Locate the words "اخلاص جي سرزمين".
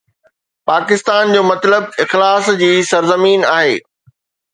2.05-3.45